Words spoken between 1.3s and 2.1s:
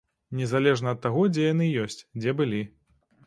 дзе яны ёсць,